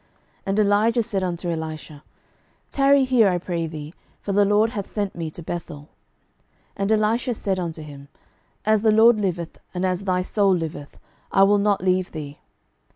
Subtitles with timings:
[0.01, 0.09] 12:002:002
[0.47, 2.03] And Elijah said unto Elisha,
[2.71, 5.89] Tarry here, I pray thee; for the LORD hath sent me to Bethel.
[6.75, 8.07] And Elisha said unto him,
[8.65, 10.97] As the LORD liveth, and as thy soul liveth,
[11.31, 12.39] I will not leave thee.